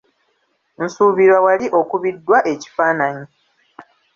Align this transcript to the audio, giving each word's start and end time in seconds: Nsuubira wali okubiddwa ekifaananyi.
Nsuubira 0.83 1.37
wali 1.45 1.65
okubiddwa 1.79 2.37
ekifaananyi. 2.53 3.25